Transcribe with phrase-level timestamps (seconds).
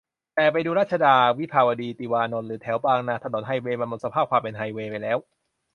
[0.35, 5.17] แต่ไปดูรัชดา วิภาวดี ติวานนท์ หรือแถวบางนา ถนนไฮเวย์มันหมดสภาพความเป็นไฮเวย์ไปแล้ว